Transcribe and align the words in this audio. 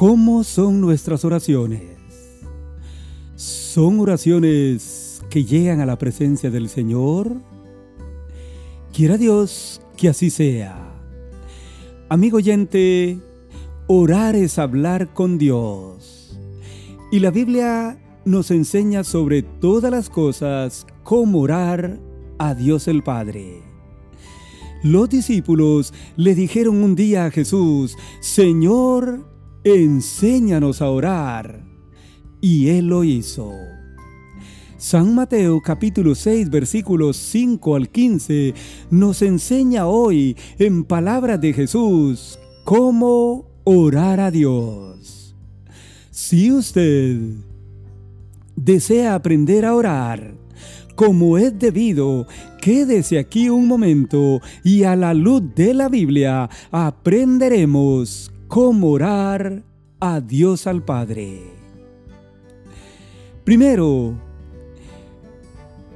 ¿Cómo 0.00 0.44
son 0.44 0.80
nuestras 0.80 1.26
oraciones? 1.26 1.82
¿Son 3.36 4.00
oraciones 4.00 5.20
que 5.28 5.44
llegan 5.44 5.82
a 5.82 5.84
la 5.84 5.98
presencia 5.98 6.50
del 6.50 6.70
Señor? 6.70 7.36
Quiera 8.94 9.18
Dios 9.18 9.82
que 9.98 10.08
así 10.08 10.30
sea. 10.30 10.90
Amigo 12.08 12.38
oyente, 12.38 13.18
orar 13.88 14.36
es 14.36 14.58
hablar 14.58 15.12
con 15.12 15.36
Dios. 15.36 16.34
Y 17.12 17.18
la 17.18 17.30
Biblia 17.30 17.98
nos 18.24 18.50
enseña 18.50 19.04
sobre 19.04 19.42
todas 19.42 19.90
las 19.90 20.08
cosas 20.08 20.86
cómo 21.02 21.40
orar 21.40 22.00
a 22.38 22.54
Dios 22.54 22.88
el 22.88 23.02
Padre. 23.02 23.60
Los 24.82 25.10
discípulos 25.10 25.92
le 26.16 26.34
dijeron 26.34 26.82
un 26.82 26.96
día 26.96 27.26
a 27.26 27.30
Jesús, 27.30 27.98
Señor, 28.20 29.29
enséñanos 29.64 30.82
a 30.82 30.90
orar. 30.90 31.64
Y 32.40 32.68
él 32.68 32.86
lo 32.86 33.04
hizo. 33.04 33.52
San 34.78 35.14
Mateo 35.14 35.60
capítulo 35.60 36.14
6 36.14 36.48
versículos 36.48 37.18
5 37.18 37.76
al 37.76 37.90
15 37.90 38.54
nos 38.90 39.20
enseña 39.20 39.86
hoy 39.86 40.38
en 40.58 40.84
palabras 40.84 41.38
de 41.38 41.52
Jesús 41.52 42.38
cómo 42.64 43.50
orar 43.64 44.20
a 44.20 44.30
Dios. 44.30 45.36
Si 46.10 46.50
usted 46.50 47.18
desea 48.56 49.14
aprender 49.14 49.66
a 49.66 49.74
orar 49.74 50.34
como 50.94 51.36
es 51.36 51.58
debido, 51.58 52.26
quédese 52.60 53.18
aquí 53.18 53.50
un 53.50 53.66
momento 53.66 54.40
y 54.64 54.84
a 54.84 54.96
la 54.96 55.12
luz 55.12 55.42
de 55.54 55.74
la 55.74 55.90
Biblia 55.90 56.48
aprenderemos 56.70 58.30
cómo 58.50 58.90
orar 58.90 59.62
a 60.00 60.20
Dios 60.20 60.66
al 60.66 60.82
Padre. 60.82 61.40
Primero, 63.44 64.18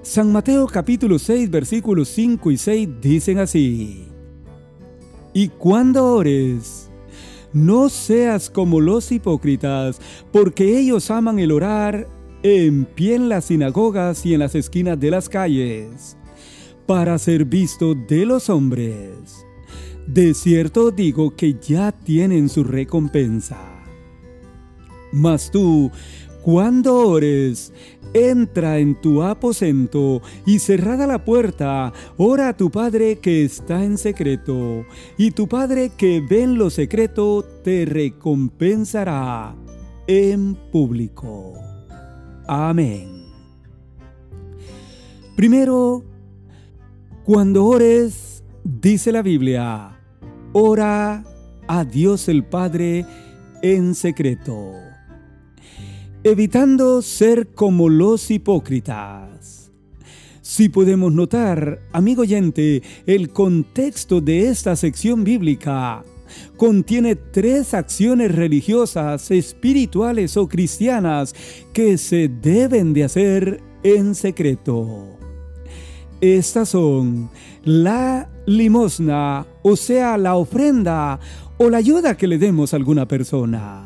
San 0.03 0.31
Mateo 0.31 0.69
capítulo 0.69 1.19
6 1.19 1.51
versículos 1.51 2.09
5 2.11 2.53
y 2.53 2.57
6 2.57 2.89
dicen 3.01 3.39
así. 3.41 4.07
Y 5.33 5.49
cuando 5.49 6.15
ores, 6.15 6.89
no 7.53 7.89
seas 7.89 8.49
como 8.49 8.81
los 8.81 9.11
hipócritas, 9.11 10.01
porque 10.31 10.79
ellos 10.79 11.11
aman 11.11 11.41
el 11.41 11.51
orar 11.51 12.07
en 12.45 12.85
pie 12.85 13.17
en 13.17 13.29
las 13.29 13.47
sinagogas 13.47 14.25
y 14.25 14.33
en 14.33 14.39
las 14.39 14.55
esquinas 14.55 15.01
de 15.01 15.11
las 15.11 15.29
calles, 15.29 16.17
para 16.87 17.19
ser 17.19 17.47
visto 17.47 17.97
de 17.97 18.25
los 18.25 18.49
hombres. 18.49 19.45
De 20.07 20.35
cierto 20.35 20.91
digo 20.91 21.35
que 21.35 21.55
ya 21.61 21.93
tienen 21.93 22.49
su 22.49 22.63
recompensa. 22.65 23.59
Mas 25.13 25.51
tú, 25.51 25.91
cuando 26.43 27.09
ores, 27.09 27.73
entra 28.13 28.79
en 28.79 28.95
tu 29.01 29.23
aposento 29.23 30.23
y 30.45 30.59
cerrada 30.59 31.07
la 31.07 31.25
puerta, 31.25 31.93
ora 32.17 32.51
a 32.51 32.57
tu 32.57 32.71
Padre 32.71 33.19
que 33.19 33.45
está 33.45 33.85
en 33.85 33.99
secreto, 33.99 34.85
y 35.17 35.31
tu 35.33 35.49
Padre 35.49 35.91
que 35.97 36.21
ve 36.21 36.43
en 36.43 36.59
lo 36.59 36.71
secreto 36.71 37.45
te 37.63 37.85
recompensará 37.85 39.55
en 40.07 40.55
público. 40.71 41.55
Amén. 42.47 43.25
Primero, 45.35 46.05
cuando 47.25 47.65
ores, 47.65 48.45
dice 48.63 49.11
la 49.11 49.23
Biblia, 49.23 49.94
ora 50.57 51.25
a 51.67 51.85
Dios 51.85 52.29
el 52.29 52.45
Padre 52.45 53.05
en 53.61 53.97
secreto, 53.97 54.73
evitando 56.23 57.03
ser 57.03 57.49
como 57.49 57.89
los 57.89 58.31
hipócritas. 58.31 59.73
Si 60.43 60.69
podemos 60.69 61.13
notar, 61.13 61.81
amigo 61.93 62.23
oyente, 62.23 62.83
el 63.05 63.31
contexto 63.31 64.21
de 64.21 64.49
esta 64.49 64.77
sección 64.77 65.25
bíblica 65.25 66.05
contiene 66.57 67.17
tres 67.17 67.75
acciones 67.75 68.33
religiosas, 68.33 69.33
espirituales 69.33 70.37
o 70.37 70.49
cristianas 70.49 71.35
que 71.73 71.99
se 71.99 72.29
deben 72.29 72.93
de 72.93 73.03
hacer 73.03 73.61
en 73.83 74.15
secreto. 74.15 75.14
Estas 76.25 76.71
son 76.71 77.29
la 77.65 78.31
limosna, 78.47 79.47
o 79.61 79.77
sea, 79.77 80.17
la 80.17 80.37
ofrenda 80.37 81.21
o 81.59 81.69
la 81.69 81.77
ayuda 81.77 82.17
que 82.17 82.27
le 82.27 82.39
demos 82.39 82.73
a 82.73 82.77
alguna 82.77 83.07
persona, 83.07 83.85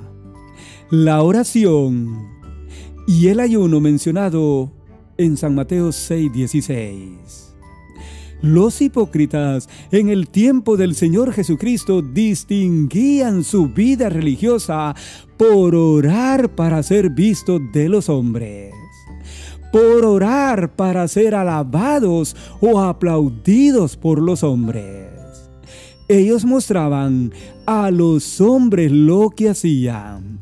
la 0.89 1.21
oración 1.25 2.29
y 3.09 3.27
el 3.27 3.41
ayuno 3.41 3.81
mencionado 3.81 4.71
en 5.17 5.37
San 5.37 5.57
Mateo 5.57 5.89
6:16. 5.91 7.57
Los 8.41 8.81
hipócritas 8.83 9.69
en 9.91 10.09
el 10.09 10.29
tiempo 10.29 10.77
del 10.77 10.95
Señor 10.95 11.33
Jesucristo 11.33 12.03
distinguían 12.03 13.43
su 13.43 13.67
vida 13.67 14.11
religiosa 14.11 14.95
por 15.37 15.75
orar 15.75 16.55
para 16.55 16.85
ser 16.85 17.11
vistos 17.11 17.61
de 17.73 17.89
los 17.89 18.09
hombres, 18.09 18.73
por 19.73 20.05
orar 20.05 20.75
para 20.75 21.07
ser 21.09 21.35
alabados 21.35 22.37
o 22.61 22.81
aplaudidos 22.81 23.97
por 23.97 24.21
los 24.21 24.43
hombres. 24.43 25.09
Ellos 26.09 26.45
mostraban 26.45 27.33
a 27.67 27.91
los 27.91 28.41
hombres 28.41 28.91
lo 28.91 29.31
que 29.31 29.51
hacían. 29.51 30.39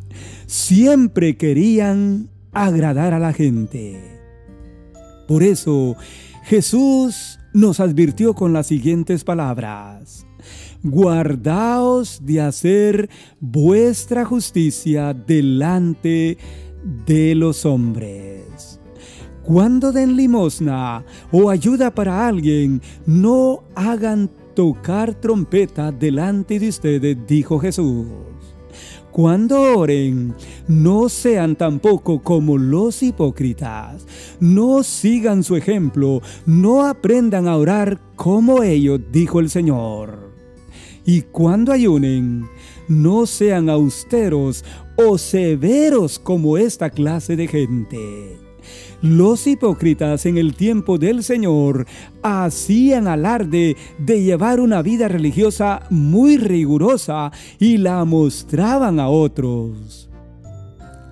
Siempre 0.46 1.36
querían 1.36 2.28
agradar 2.52 3.14
a 3.14 3.18
la 3.18 3.32
gente. 3.32 4.00
Por 5.26 5.42
eso 5.42 5.96
Jesús 6.44 7.40
nos 7.52 7.80
advirtió 7.80 8.34
con 8.34 8.52
las 8.52 8.68
siguientes 8.68 9.24
palabras. 9.24 10.24
Guardaos 10.84 12.20
de 12.24 12.40
hacer 12.40 13.10
vuestra 13.40 14.24
justicia 14.24 15.12
delante 15.12 16.38
de 17.06 17.34
los 17.34 17.66
hombres. 17.66 18.35
Cuando 19.46 19.92
den 19.92 20.16
limosna 20.16 21.04
o 21.30 21.50
ayuda 21.50 21.94
para 21.94 22.26
alguien, 22.26 22.82
no 23.06 23.62
hagan 23.76 24.28
tocar 24.56 25.14
trompeta 25.14 25.92
delante 25.92 26.58
de 26.58 26.68
ustedes, 26.68 27.16
dijo 27.28 27.60
Jesús. 27.60 28.08
Cuando 29.12 29.78
oren, 29.78 30.34
no 30.66 31.08
sean 31.08 31.54
tampoco 31.54 32.20
como 32.24 32.58
los 32.58 33.04
hipócritas. 33.04 34.04
No 34.40 34.82
sigan 34.82 35.44
su 35.44 35.54
ejemplo, 35.54 36.22
no 36.44 36.84
aprendan 36.84 37.46
a 37.46 37.56
orar 37.56 38.00
como 38.16 38.64
ellos, 38.64 39.00
dijo 39.12 39.38
el 39.38 39.48
Señor. 39.48 40.32
Y 41.04 41.22
cuando 41.22 41.70
ayunen, 41.70 42.48
no 42.88 43.26
sean 43.26 43.70
austeros 43.70 44.64
o 44.96 45.16
severos 45.18 46.18
como 46.18 46.58
esta 46.58 46.90
clase 46.90 47.36
de 47.36 47.46
gente 47.46 48.45
los 49.02 49.46
hipócritas 49.46 50.26
en 50.26 50.38
el 50.38 50.54
tiempo 50.54 50.98
del 50.98 51.22
Señor 51.22 51.86
hacían 52.22 53.08
alarde 53.08 53.76
de 53.98 54.22
llevar 54.22 54.60
una 54.60 54.82
vida 54.82 55.08
religiosa 55.08 55.82
muy 55.90 56.36
rigurosa 56.36 57.32
y 57.58 57.78
la 57.78 58.04
mostraban 58.04 59.00
a 59.00 59.08
otros. 59.08 60.08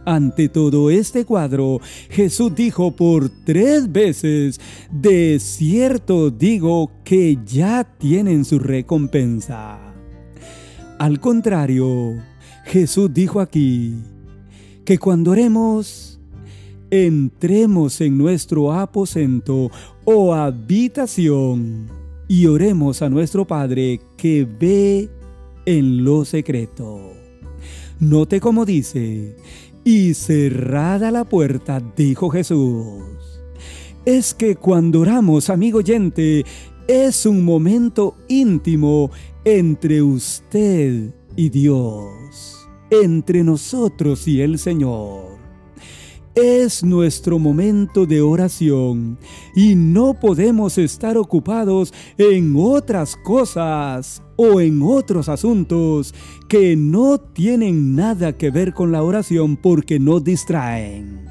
Ante 0.06 0.50
todo 0.50 0.90
este 0.90 1.24
cuadro, 1.24 1.80
Jesús 2.10 2.54
dijo 2.54 2.90
por 2.94 3.30
tres 3.44 3.90
veces, 3.90 4.60
de 4.90 5.38
cierto 5.40 6.30
digo 6.30 6.90
que 7.04 7.38
ya 7.46 7.84
tienen 7.84 8.44
su 8.44 8.58
recompensa. 8.58 9.78
Al 10.98 11.20
contrario, 11.20 12.22
Jesús 12.66 13.12
dijo 13.14 13.40
aquí 13.40 13.94
que 14.84 14.98
cuando 14.98 15.30
oremos, 15.30 16.13
entremos 16.94 18.00
en 18.00 18.16
nuestro 18.16 18.72
aposento 18.72 19.68
o 20.04 20.32
habitación 20.32 21.88
y 22.28 22.46
oremos 22.46 23.02
a 23.02 23.10
nuestro 23.10 23.44
Padre 23.44 24.00
que 24.16 24.44
ve 24.44 25.10
en 25.66 26.04
lo 26.04 26.24
secreto. 26.24 27.00
Note 27.98 28.40
como 28.40 28.64
dice, 28.64 29.36
y 29.82 30.14
cerrada 30.14 31.10
la 31.10 31.24
puerta, 31.24 31.82
dijo 31.96 32.30
Jesús. 32.30 33.02
Es 34.04 34.32
que 34.32 34.54
cuando 34.54 35.00
oramos, 35.00 35.50
amigo 35.50 35.78
oyente, 35.78 36.44
es 36.86 37.26
un 37.26 37.44
momento 37.44 38.16
íntimo 38.28 39.10
entre 39.44 40.00
usted 40.00 41.12
y 41.34 41.48
Dios, 41.48 42.68
entre 42.90 43.42
nosotros 43.42 44.28
y 44.28 44.42
el 44.42 44.58
Señor. 44.58 45.33
Es 46.34 46.82
nuestro 46.82 47.38
momento 47.38 48.06
de 48.06 48.20
oración 48.20 49.18
y 49.54 49.76
no 49.76 50.14
podemos 50.14 50.78
estar 50.78 51.16
ocupados 51.16 51.94
en 52.18 52.54
otras 52.56 53.14
cosas 53.14 54.20
o 54.34 54.60
en 54.60 54.82
otros 54.82 55.28
asuntos 55.28 56.12
que 56.48 56.74
no 56.74 57.18
tienen 57.18 57.94
nada 57.94 58.32
que 58.32 58.50
ver 58.50 58.74
con 58.74 58.90
la 58.90 59.04
oración 59.04 59.56
porque 59.56 60.00
nos 60.00 60.24
distraen. 60.24 61.26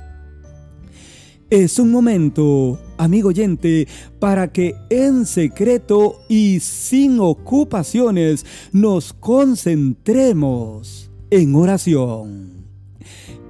Es 1.49 1.79
un 1.79 1.91
momento, 1.91 2.79
amigo 2.97 3.27
oyente, 3.27 3.89
para 4.19 4.53
que 4.53 4.73
en 4.89 5.25
secreto 5.25 6.21
y 6.29 6.61
sin 6.61 7.19
ocupaciones 7.19 8.45
nos 8.71 9.11
concentremos 9.11 11.11
en 11.29 11.55
oración. 11.55 12.53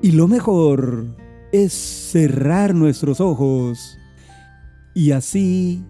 Y 0.01 0.13
lo 0.13 0.27
mejor 0.27 1.22
es 1.53 1.71
cerrar 1.71 2.73
nuestros 2.73 3.21
ojos 3.21 3.99
y 4.95 5.11
así 5.11 5.83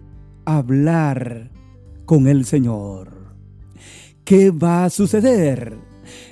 hablar 0.44 1.50
con 2.04 2.28
el 2.28 2.44
Señor. 2.44 3.34
¿Qué 4.24 4.50
va 4.50 4.84
a 4.84 4.90
suceder? 4.90 5.74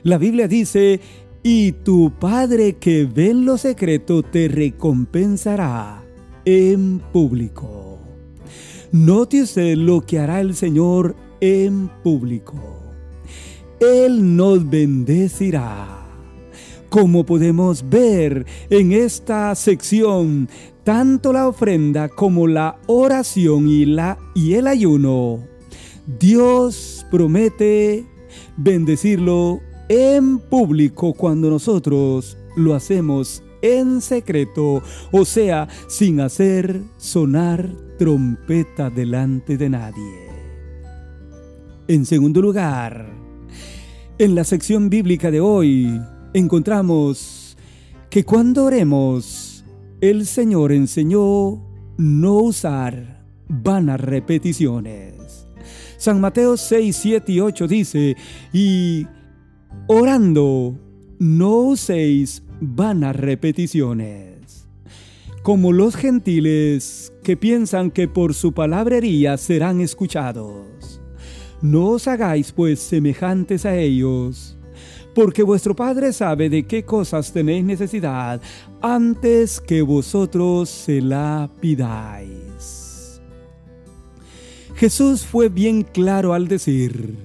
La 0.03 0.19
Biblia 0.19 0.49
dice, 0.49 1.01
y 1.43 1.73
tu 1.73 2.13
Padre 2.21 2.75
que 2.75 3.07
ve 3.07 3.31
en 3.31 3.47
lo 3.47 3.57
secreto 3.57 4.23
te 4.23 4.49
recompensará 4.49 6.05
en 6.45 7.01
público. 7.13 7.99
Note 8.93 9.43
usted 9.45 9.77
lo 9.77 10.03
que 10.03 10.19
hará 10.19 10.43
el 10.43 10.55
Señor 10.55 11.17
en 11.41 11.91
público. 12.03 12.61
Él 13.81 14.37
nos 14.37 14.69
bendecirá. 14.69 16.02
Como 16.93 17.25
podemos 17.25 17.89
ver 17.89 18.45
en 18.69 18.93
esta 18.93 19.55
sección, 19.55 20.47
tanto 20.85 21.33
la 21.33 21.49
ofrenda 21.49 22.11
como 22.11 22.47
la 22.47 22.77
oración 22.87 23.67
y, 23.67 23.87
la, 23.87 24.19
y 24.35 24.57
el 24.57 24.67
ayuno, 24.67 25.43
Dios 26.21 27.07
promete 27.11 28.05
bendecirlo 28.59 29.61
en 29.89 30.39
público 30.39 31.15
cuando 31.15 31.49
nosotros 31.49 32.37
lo 32.57 32.75
hacemos 32.75 33.43
en 33.63 34.03
secreto, 34.03 34.83
o 35.13 35.25
sea, 35.25 35.69
sin 35.89 36.21
hacer 36.21 36.83
sonar 36.99 37.71
trompeta 37.99 38.91
delante 38.91 39.57
de 39.57 39.71
nadie. 39.71 40.29
En 41.89 42.05
segundo 42.05 42.43
lugar, 42.43 43.07
en 44.19 44.35
la 44.35 44.45
sección 44.45 44.91
bíblica 44.91 45.31
de 45.31 45.41
hoy 45.41 45.99
encontramos 46.35 47.57
que 48.11 48.25
cuando 48.25 48.65
oremos, 48.65 49.65
el 50.01 50.27
Señor 50.27 50.73
enseñó 50.73 51.63
no 51.97 52.35
usar 52.39 53.25
vanas 53.49 54.01
repeticiones. 54.01 55.47
San 55.97 56.21
Mateo 56.21 56.57
6, 56.57 56.97
7 56.97 57.33
y 57.33 57.41
8 57.41 57.69
dice, 57.69 58.17
y 58.53 59.07
Orando, 59.87 60.79
no 61.19 61.57
uséis 61.59 62.43
vanas 62.61 63.15
repeticiones, 63.17 64.67
como 65.43 65.73
los 65.73 65.95
gentiles 65.97 67.13
que 67.23 67.37
piensan 67.37 67.91
que 67.91 68.09
por 68.09 68.35
su 68.35 68.53
palabrería 68.53 69.37
serán 69.37 69.81
escuchados. 69.81 71.01
No 71.61 71.91
os 71.91 72.09
hagáis 72.09 72.53
pues 72.53 72.81
semejantes 72.81 73.65
a 73.65 73.77
ellos, 73.77 74.59
porque 75.15 75.43
vuestro 75.43 75.77
Padre 75.77 76.13
sabe 76.13 76.49
de 76.49 76.65
qué 76.65 76.85
cosas 76.85 77.33
tenéis 77.33 77.65
necesidad 77.65 78.41
antes 78.81 79.61
que 79.61 79.83
vosotros 79.83 80.69
se 80.69 81.01
la 81.01 81.51
pidáis. 81.61 83.21
Jesús 84.75 85.25
fue 85.25 85.49
bien 85.49 85.83
claro 85.83 86.35
al 86.35 86.49
decir, 86.49 87.17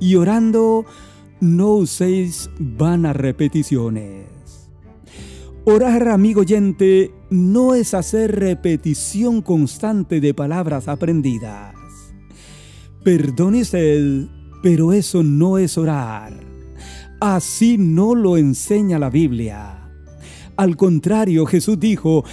y 0.00 0.16
orando, 0.16 0.84
no 1.40 1.74
uséis 1.74 2.50
vanas 2.58 3.14
repeticiones. 3.14 4.26
Orar, 5.64 6.08
amigo 6.08 6.40
oyente, 6.40 7.12
no 7.28 7.74
es 7.74 7.92
hacer 7.92 8.34
repetición 8.36 9.42
constante 9.42 10.20
de 10.20 10.32
palabras 10.32 10.88
aprendidas. 10.88 11.74
Perdone 13.04 13.60
usted, 13.60 14.26
pero 14.62 14.92
eso 14.92 15.22
no 15.22 15.58
es 15.58 15.76
orar. 15.76 16.47
Así 17.20 17.78
no 17.78 18.14
lo 18.14 18.36
enseña 18.36 18.98
la 18.98 19.10
Biblia. 19.10 19.90
Al 20.56 20.76
contrario, 20.76 21.46
Jesús 21.46 21.78
dijo 21.80 22.24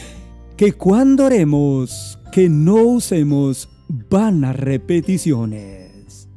que 0.58 0.74
cuando 0.74 1.26
oremos, 1.26 2.20
que 2.32 2.50
no 2.50 2.76
usemos 2.76 3.70
vanas 4.10 4.56
repeticiones. 4.56 6.30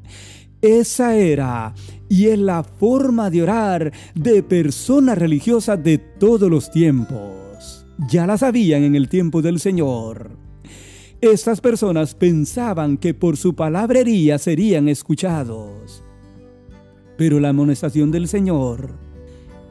Esa 0.62 1.15
era 1.15 1.75
y 2.09 2.27
es 2.27 2.39
la 2.39 2.62
forma 2.62 3.31
de 3.31 3.43
orar 3.43 3.93
de 4.15 4.43
personas 4.43 5.19
religiosas 5.19 5.83
de 5.83 5.99
todos 5.99 6.51
los 6.51 6.71
tiempos. 6.71 7.87
Ya 8.09 8.27
la 8.27 8.39
sabían 8.39 8.83
en 8.83 8.94
el 8.94 9.09
tiempo 9.09 9.43
del 9.43 9.61
Señor. 9.61 10.31
Estas 11.21 11.61
personas 11.61 12.15
pensaban 12.15 12.97
que 12.97 13.12
por 13.12 13.37
su 13.37 13.55
palabrería 13.55 14.39
serían 14.39 14.89
escuchados. 14.89 16.05
Pero 17.19 17.38
la 17.41 17.50
amonestación 17.50 18.11
del 18.11 18.29
Señor 18.29 18.88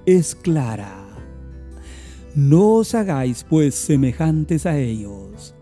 es 0.05 0.35
clara. 0.35 1.05
No 2.35 2.73
os 2.75 2.93
hagáis 2.93 3.43
pues 3.43 3.73
semejantes 3.73 4.67
a 4.67 4.77
ellos 4.77 5.55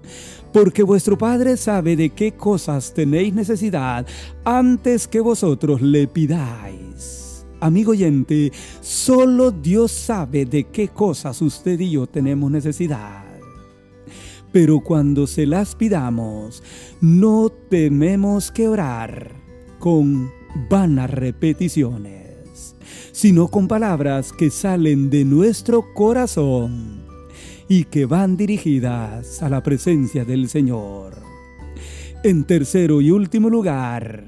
porque 0.56 0.84
vuestro 0.84 1.18
Padre 1.18 1.58
sabe 1.58 1.98
de 1.98 2.12
qué 2.12 2.32
cosas 2.32 2.94
tenéis 2.94 3.34
necesidad 3.34 4.08
antes 4.46 5.06
que 5.06 5.20
vosotros 5.20 5.82
le 5.82 6.08
pidáis. 6.08 7.46
Amigo 7.60 7.92
oyente, 7.92 8.54
solo 8.80 9.52
Dios 9.52 9.92
sabe 9.92 10.46
de 10.46 10.64
qué 10.64 10.88
cosas 10.88 11.42
usted 11.42 11.78
y 11.82 11.92
yo 11.92 12.08
tenemos 12.08 12.50
necesidad. 12.50 13.26
Pero 14.54 14.80
cuando 14.80 15.28
se 15.28 15.46
las 15.46 15.76
pidamos, 15.76 16.64
no 17.02 17.50
tememos 17.50 18.50
que 18.50 18.70
orar 18.70 19.32
con 19.80 20.32
vanas 20.69 21.10
repeticiones, 21.10 22.75
sino 23.12 23.48
con 23.50 23.68
palabras 23.68 24.31
que 24.31 24.50
salen 24.50 25.10
de 25.10 25.25
nuestro 25.25 25.94
corazón 25.94 27.04
y 27.68 27.86
que 27.86 28.06
van 28.06 28.38
dirigidas 28.38 29.42
a 29.42 29.50
la 29.50 29.62
presencia 29.63 30.25
del 30.25 30.50
Señor. 30.50 31.16
En 32.24 32.44
tercero 32.44 33.02
y 33.02 33.12
último 33.12 33.50
lugar, 33.50 34.25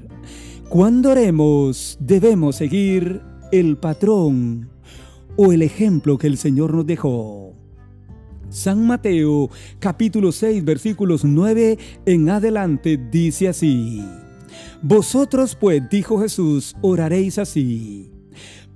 cuando 0.68 1.10
oremos 1.10 1.96
debemos 2.00 2.56
seguir 2.56 3.22
el 3.50 3.76
patrón 3.76 4.70
o 5.36 5.52
el 5.52 5.62
ejemplo 5.62 6.18
que 6.18 6.26
el 6.26 6.36
Señor 6.36 6.74
nos 6.74 6.86
dejó. 6.86 7.54
San 8.50 8.86
Mateo 8.86 9.50
capítulo 9.78 10.32
6 10.32 10.64
versículos 10.64 11.24
9 11.24 11.78
en 12.06 12.30
adelante 12.30 12.98
dice 13.10 13.48
así. 13.48 14.02
Vosotros 14.82 15.56
pues, 15.56 15.82
dijo 15.90 16.20
Jesús, 16.20 16.76
oraréis 16.80 17.38
así. 17.38 18.10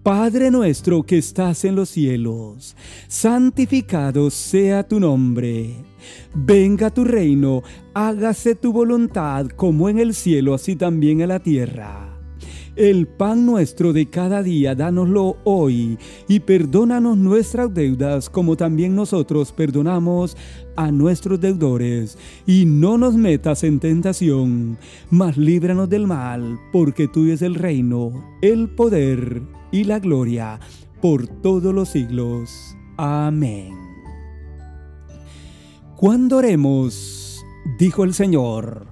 Padre 0.03 0.51
nuestro 0.51 1.05
que 1.05 1.19
estás 1.19 1.65
en 1.65 1.77
los 1.77 1.91
cielos, 1.91 2.75
santificado 3.07 4.31
sea 4.31 4.83
tu 4.83 4.99
nombre. 4.99 5.77
Venga 6.35 6.91
tu 6.91 7.05
reino, 7.05 7.63
hágase 7.95 8.57
tu 8.57 8.73
voluntad 8.73 9.47
como 9.55 9.89
en 9.89 10.01
el 10.01 10.13
cielo, 10.13 10.55
así 10.55 10.75
también 10.75 11.21
en 11.21 11.29
la 11.29 11.39
tierra. 11.39 12.12
El 12.75 13.07
pan 13.07 13.45
nuestro 13.45 13.93
de 13.93 14.09
cada 14.09 14.43
día, 14.43 14.75
dánoslo 14.75 15.37
hoy, 15.45 15.99
y 16.27 16.41
perdónanos 16.41 17.19
nuestras 17.19 17.73
deudas, 17.75 18.31
como 18.31 18.57
también 18.57 18.97
nosotros 18.97 19.53
perdonamos 19.53 20.39
a 20.75 20.91
nuestros 20.91 21.39
deudores. 21.39 22.17
Y 22.47 22.65
no 22.65 22.97
nos 22.97 23.15
metas 23.15 23.63
en 23.65 23.79
tentación, 23.79 24.79
mas 25.11 25.37
líbranos 25.37 25.91
del 25.91 26.07
mal, 26.07 26.59
porque 26.73 27.09
tuyo 27.09 27.35
es 27.35 27.43
el 27.43 27.57
reino, 27.57 28.25
el 28.41 28.71
poder 28.71 29.43
y 29.71 29.85
la 29.85 29.99
gloria 29.99 30.59
por 31.03 31.27
todos 31.27 31.75
los 31.75 31.91
siglos. 31.91 32.75
Amén. 32.97 33.75
Cuando 35.99 36.39
oremos, 36.39 37.45
dijo 37.79 38.03
el 38.05 38.15
Señor, 38.15 38.87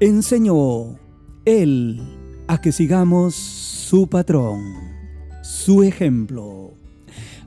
enseñó 0.00 0.98
Él 1.44 2.00
a 2.52 2.60
que 2.60 2.70
sigamos 2.70 3.34
su 3.34 4.08
patrón, 4.08 4.74
su 5.42 5.82
ejemplo. 5.82 6.74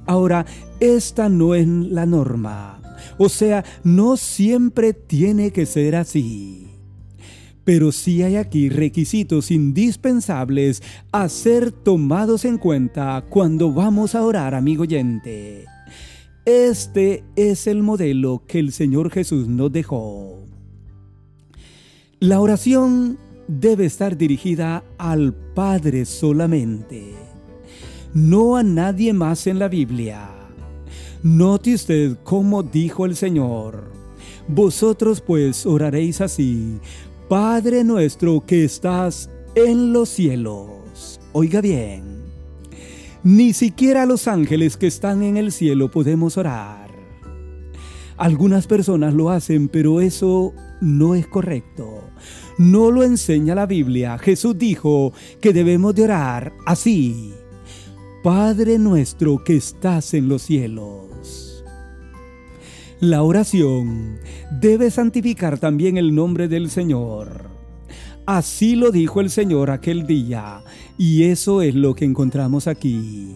Ahora, 0.08 0.48
esta 0.80 1.30
no 1.30 1.54
es 1.54 1.68
la 1.68 2.08
norma, 2.08 2.82
o 3.20 3.30
sea, 3.30 3.64
no 3.84 4.18
siempre 4.18 4.94
tiene 4.94 5.52
que 5.52 5.68
ser 5.68 5.96
así. 5.96 6.72
Pero 7.64 7.92
sí 7.92 8.24
hay 8.24 8.36
aquí 8.36 8.68
requisitos 8.68 9.52
indispensables 9.52 10.82
a 11.12 11.30
ser 11.30 11.72
tomados 11.72 12.44
en 12.44 12.58
cuenta 12.58 13.24
cuando 13.30 13.72
vamos 13.72 14.16
a 14.16 14.24
orar, 14.24 14.56
amigo 14.56 14.84
oyente. 14.84 15.66
Este 16.46 17.24
es 17.36 17.68
el 17.68 17.84
modelo 17.84 18.42
que 18.48 18.58
el 18.58 18.72
Señor 18.72 19.12
Jesús 19.12 19.48
nos 19.48 19.72
dejó. 19.72 20.46
La 22.20 22.40
oración 22.40 23.20
debe 23.48 23.86
estar 23.86 24.18
dirigida 24.18 24.84
al 24.98 25.34
Padre 25.34 26.06
solamente, 26.06 27.14
no 28.14 28.56
a 28.56 28.64
nadie 28.64 29.14
más 29.14 29.48
en 29.48 29.60
la 29.60 29.68
Biblia. 29.68 30.30
Note 31.24 31.74
usted 31.74 32.18
cómo 32.24 32.64
dijo 32.64 33.06
el 33.06 33.16
Señor. 33.16 33.92
Vosotros 34.48 35.22
pues 35.22 35.66
oraréis 35.66 36.22
así, 36.22 36.80
Padre 37.28 37.84
nuestro 37.84 38.46
que 38.46 38.64
estás 38.64 39.30
en 39.56 39.92
los 39.92 40.10
cielos. 40.10 41.20
Oiga 41.34 41.62
bien, 41.62 42.24
ni 43.24 43.54
siquiera 43.54 44.06
los 44.06 44.28
ángeles 44.28 44.78
que 44.78 44.88
están 44.88 45.24
en 45.24 45.38
el 45.38 45.52
cielo 45.52 45.90
podemos 45.90 46.38
orar. 46.38 46.92
Algunas 48.18 48.68
personas 48.68 49.14
lo 49.14 49.30
hacen, 49.30 49.68
pero 49.68 50.00
eso 50.00 50.54
no 50.80 51.16
es 51.16 51.28
correcto. 51.28 52.05
No 52.58 52.92
lo 52.92 53.04
enseña 53.04 53.56
la 53.56 53.66
Biblia. 53.66 54.18
Jesús 54.18 54.58
dijo 54.58 55.14
que 55.42 55.54
debemos 55.54 55.96
de 55.96 56.04
orar 56.04 56.54
así. 56.66 57.34
Padre 58.24 58.80
nuestro 58.80 59.44
que 59.44 59.56
estás 59.56 60.14
en 60.14 60.28
los 60.28 60.42
cielos. 60.44 61.64
La 63.02 63.24
oración 63.24 64.20
debe 64.62 64.90
santificar 64.90 65.60
también 65.60 65.98
el 65.98 66.16
nombre 66.16 66.48
del 66.48 66.70
Señor. 66.70 67.50
Así 68.26 68.76
lo 68.76 68.90
dijo 68.90 69.22
el 69.22 69.30
Señor 69.30 69.70
aquel 69.70 70.08
día, 70.08 70.64
y 70.98 71.24
eso 71.24 71.62
es 71.62 71.76
lo 71.76 71.94
que 71.94 72.06
encontramos 72.06 72.68
aquí. 72.68 73.36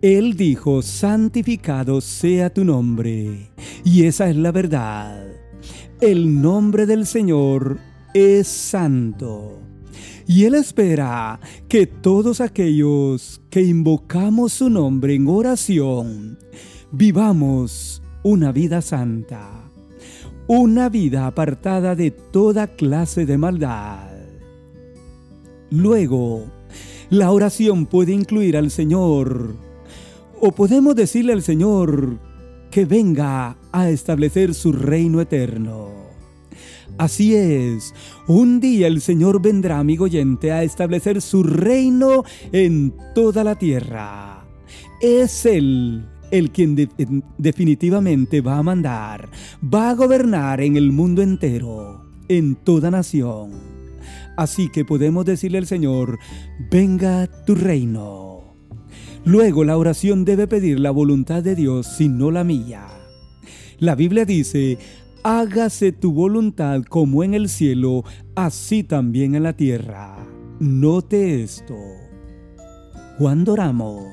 Él 0.00 0.34
dijo, 0.36 0.80
santificado 0.80 2.00
sea 2.00 2.48
tu 2.48 2.64
nombre, 2.64 3.50
y 3.84 4.04
esa 4.04 4.30
es 4.30 4.36
la 4.36 4.52
verdad. 4.52 5.26
El 6.00 6.40
nombre 6.40 6.86
del 6.86 7.04
Señor 7.04 7.80
es 8.14 8.48
santo. 8.48 9.60
Y 10.26 10.44
Él 10.44 10.54
espera 10.54 11.40
que 11.68 11.86
todos 11.86 12.40
aquellos 12.40 13.40
que 13.50 13.62
invocamos 13.62 14.52
su 14.52 14.68
nombre 14.68 15.14
en 15.14 15.26
oración, 15.26 16.38
vivamos 16.92 18.02
una 18.22 18.52
vida 18.52 18.82
santa, 18.82 19.70
una 20.46 20.88
vida 20.90 21.26
apartada 21.26 21.94
de 21.94 22.10
toda 22.10 22.66
clase 22.66 23.24
de 23.24 23.38
maldad. 23.38 24.10
Luego, 25.70 26.44
la 27.10 27.30
oración 27.30 27.86
puede 27.86 28.12
incluir 28.12 28.56
al 28.56 28.70
Señor, 28.70 29.54
o 30.40 30.52
podemos 30.52 30.94
decirle 30.94 31.32
al 31.32 31.42
Señor 31.42 32.18
que 32.70 32.84
venga 32.84 33.56
a 33.72 33.88
establecer 33.88 34.52
su 34.52 34.72
reino 34.72 35.20
eterno. 35.20 35.97
Así 36.98 37.36
es, 37.36 37.94
un 38.26 38.58
día 38.58 38.88
el 38.88 39.00
Señor 39.00 39.40
vendrá, 39.40 39.78
amigo 39.78 40.06
oyente, 40.06 40.50
a 40.50 40.64
establecer 40.64 41.22
su 41.22 41.44
reino 41.44 42.24
en 42.50 42.92
toda 43.14 43.44
la 43.44 43.54
tierra. 43.54 44.44
Es 45.00 45.46
Él 45.46 46.04
el 46.30 46.50
quien 46.50 46.76
definitivamente 47.38 48.40
va 48.40 48.58
a 48.58 48.62
mandar, 48.62 49.30
va 49.62 49.90
a 49.90 49.94
gobernar 49.94 50.60
en 50.60 50.76
el 50.76 50.92
mundo 50.92 51.22
entero, 51.22 52.02
en 52.28 52.56
toda 52.56 52.90
nación. 52.90 53.52
Así 54.36 54.68
que 54.68 54.84
podemos 54.84 55.24
decirle 55.24 55.58
al 55.58 55.66
Señor, 55.66 56.18
venga 56.70 57.26
tu 57.44 57.54
reino. 57.54 58.54
Luego 59.24 59.64
la 59.64 59.76
oración 59.76 60.24
debe 60.24 60.46
pedir 60.46 60.80
la 60.80 60.90
voluntad 60.90 61.42
de 61.42 61.54
Dios 61.54 62.00
y 62.00 62.08
no 62.08 62.30
la 62.30 62.44
mía. 62.44 62.86
La 63.78 63.94
Biblia 63.94 64.24
dice, 64.24 64.78
hágase 65.28 65.92
tu 65.92 66.10
voluntad 66.10 66.84
como 66.88 67.22
en 67.22 67.34
el 67.34 67.50
cielo, 67.50 68.02
así 68.34 68.82
también 68.82 69.34
en 69.34 69.42
la 69.42 69.52
tierra. 69.52 70.26
Note 70.58 71.42
esto. 71.42 71.76
Cuando 73.18 73.52
oramos, 73.52 74.06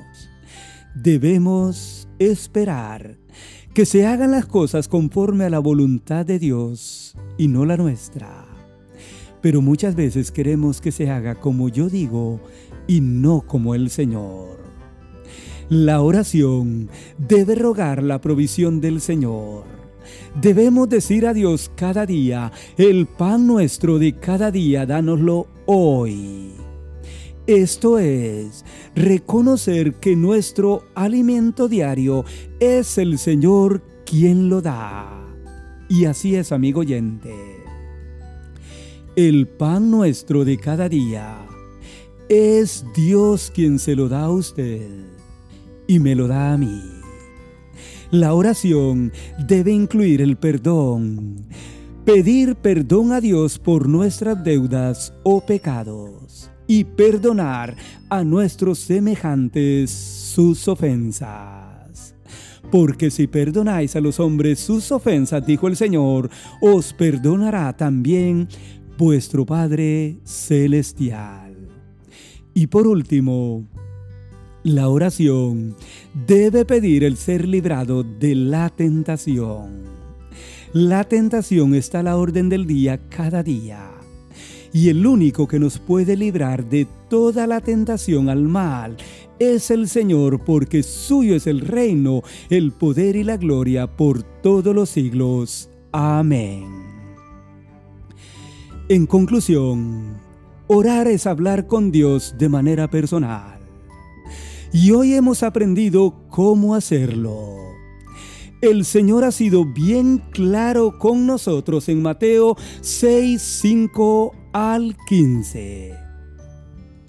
debemos 0.94 2.06
esperar 2.18 3.16
que 3.72 3.86
se 3.86 4.06
hagan 4.06 4.32
las 4.32 4.44
cosas 4.44 4.88
conforme 4.88 5.44
a 5.44 5.50
la 5.50 5.58
voluntad 5.58 6.26
de 6.26 6.38
Dios 6.38 7.16
y 7.38 7.48
no 7.48 7.64
la 7.64 7.78
nuestra. 7.78 8.44
Pero 9.40 9.62
muchas 9.62 9.94
veces 9.94 10.30
queremos 10.30 10.82
que 10.82 10.92
se 10.92 11.10
haga 11.10 11.36
como 11.36 11.70
yo 11.70 11.88
digo 11.88 12.42
y 12.86 13.00
no 13.00 13.40
como 13.46 13.74
el 13.74 13.88
Señor. 13.88 14.58
La 15.70 16.02
oración 16.02 16.90
debe 17.16 17.54
rogar 17.54 18.02
la 18.02 18.20
provisión 18.20 18.82
del 18.82 19.00
Señor. 19.00 19.75
Debemos 20.40 20.88
decir 20.88 21.26
a 21.26 21.34
Dios 21.34 21.70
cada 21.76 22.06
día, 22.06 22.52
el 22.76 23.06
pan 23.06 23.46
nuestro 23.46 23.98
de 23.98 24.14
cada 24.14 24.50
día, 24.50 24.86
dánoslo 24.86 25.46
hoy. 25.66 26.52
Esto 27.46 27.98
es, 27.98 28.64
reconocer 28.96 29.94
que 29.94 30.16
nuestro 30.16 30.82
alimento 30.94 31.68
diario 31.68 32.24
es 32.58 32.98
el 32.98 33.18
Señor 33.18 33.82
quien 34.04 34.48
lo 34.48 34.60
da. 34.60 35.24
Y 35.88 36.06
así 36.06 36.34
es, 36.34 36.50
amigo 36.50 36.80
oyente. 36.80 37.32
El 39.14 39.46
pan 39.46 39.90
nuestro 39.90 40.44
de 40.44 40.58
cada 40.58 40.88
día 40.88 41.46
es 42.28 42.84
Dios 42.94 43.52
quien 43.54 43.78
se 43.78 43.94
lo 43.94 44.08
da 44.08 44.24
a 44.24 44.30
usted 44.30 44.88
y 45.86 46.00
me 46.00 46.14
lo 46.16 46.26
da 46.26 46.52
a 46.52 46.58
mí. 46.58 46.82
La 48.10 48.34
oración 48.34 49.12
debe 49.46 49.72
incluir 49.72 50.22
el 50.22 50.36
perdón. 50.36 51.46
Pedir 52.04 52.54
perdón 52.54 53.10
a 53.12 53.20
Dios 53.20 53.58
por 53.58 53.88
nuestras 53.88 54.44
deudas 54.44 55.12
o 55.24 55.44
pecados 55.44 56.50
y 56.68 56.84
perdonar 56.84 57.76
a 58.08 58.22
nuestros 58.22 58.78
semejantes 58.78 59.90
sus 59.90 60.68
ofensas. 60.68 62.14
Porque 62.70 63.10
si 63.10 63.26
perdonáis 63.26 63.96
a 63.96 64.00
los 64.00 64.20
hombres 64.20 64.60
sus 64.60 64.92
ofensas, 64.92 65.44
dijo 65.44 65.66
el 65.66 65.76
Señor, 65.76 66.30
os 66.60 66.92
perdonará 66.92 67.76
también 67.76 68.48
vuestro 68.96 69.44
Padre 69.44 70.18
Celestial. 70.24 71.56
Y 72.54 72.68
por 72.68 72.86
último, 72.86 73.66
la 74.66 74.88
oración 74.88 75.76
debe 76.26 76.64
pedir 76.64 77.04
el 77.04 77.16
ser 77.16 77.46
librado 77.46 78.02
de 78.02 78.34
la 78.34 78.68
tentación. 78.68 79.84
La 80.72 81.04
tentación 81.04 81.72
está 81.76 82.00
a 82.00 82.02
la 82.02 82.16
orden 82.16 82.48
del 82.48 82.66
día 82.66 82.98
cada 83.08 83.44
día. 83.44 83.92
Y 84.72 84.88
el 84.88 85.06
único 85.06 85.46
que 85.46 85.60
nos 85.60 85.78
puede 85.78 86.16
librar 86.16 86.68
de 86.68 86.88
toda 87.08 87.46
la 87.46 87.60
tentación 87.60 88.28
al 88.28 88.42
mal 88.42 88.96
es 89.38 89.70
el 89.70 89.88
Señor, 89.88 90.44
porque 90.44 90.82
suyo 90.82 91.36
es 91.36 91.46
el 91.46 91.60
reino, 91.60 92.22
el 92.50 92.72
poder 92.72 93.14
y 93.14 93.22
la 93.22 93.36
gloria 93.36 93.86
por 93.86 94.24
todos 94.24 94.74
los 94.74 94.90
siglos. 94.90 95.70
Amén. 95.92 96.64
En 98.88 99.06
conclusión, 99.06 100.16
orar 100.66 101.06
es 101.06 101.24
hablar 101.28 101.68
con 101.68 101.92
Dios 101.92 102.34
de 102.36 102.48
manera 102.48 102.90
personal 102.90 103.55
y 104.72 104.90
hoy 104.92 105.14
hemos 105.14 105.42
aprendido 105.42 106.26
cómo 106.30 106.74
hacerlo. 106.74 107.66
El 108.62 108.84
Señor 108.84 109.24
ha 109.24 109.32
sido 109.32 109.64
bien 109.64 110.22
claro 110.30 110.98
con 110.98 111.26
nosotros 111.26 111.88
en 111.88 112.02
Mateo 112.02 112.56
6, 112.80 113.40
5 113.40 114.34
al 114.52 114.96
15. 115.08 115.94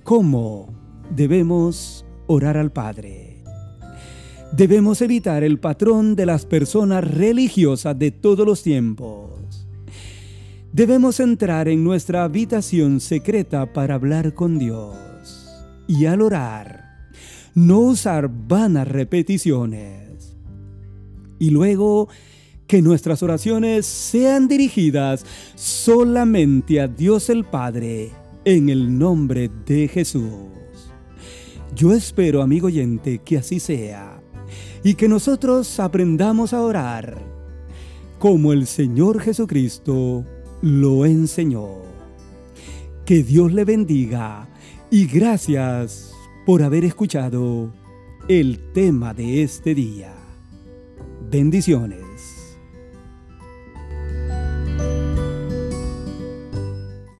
¿Cómo 0.03 0.73
debemos 1.15 2.05
orar 2.27 2.57
al 2.57 2.71
Padre? 2.71 3.43
Debemos 4.51 5.01
evitar 5.01 5.43
el 5.43 5.59
patrón 5.59 6.15
de 6.15 6.25
las 6.25 6.45
personas 6.45 7.03
religiosas 7.03 7.97
de 7.97 8.11
todos 8.11 8.45
los 8.45 8.63
tiempos. 8.63 9.67
Debemos 10.73 11.19
entrar 11.19 11.67
en 11.67 11.83
nuestra 11.83 12.23
habitación 12.23 12.99
secreta 12.99 13.71
para 13.73 13.95
hablar 13.95 14.33
con 14.33 14.59
Dios. 14.59 14.95
Y 15.87 16.05
al 16.05 16.21
orar, 16.21 16.86
no 17.57 17.79
usar 17.79 18.29
vanas 18.29 18.87
repeticiones. 18.87 20.37
Y 21.39 21.49
luego 21.49 22.07
que 22.67 22.83
nuestras 22.83 23.23
oraciones 23.23 23.87
sean 23.87 24.47
dirigidas 24.47 25.25
solamente 25.55 26.79
a 26.79 26.87
Dios 26.87 27.31
el 27.31 27.45
Padre 27.45 28.11
en 28.45 28.69
el 28.69 28.99
nombre 28.99 29.49
de 29.65 29.87
Jesús. 29.87 30.31
Yo 31.75 31.93
espero, 31.93 32.43
amigo 32.43 32.67
oyente, 32.67 33.21
que 33.25 33.39
así 33.39 33.59
sea 33.59 34.21
y 34.83 34.93
que 34.93 35.09
nosotros 35.09 35.79
aprendamos 35.79 36.53
a 36.53 36.61
orar 36.61 37.17
como 38.19 38.53
el 38.53 38.67
Señor 38.67 39.19
Jesucristo 39.19 40.23
lo 40.61 41.07
enseñó. 41.07 41.69
Que 43.03 43.23
Dios 43.23 43.51
le 43.51 43.65
bendiga 43.65 44.47
y 44.91 45.07
gracias 45.07 46.13
por 46.47 46.63
haber 46.63 46.85
escuchado 46.85 47.73
el 48.29 48.71
tema 48.71 49.13
de 49.13 49.43
este 49.43 49.75
día. 49.75 50.13
Bendiciones. 51.29 52.06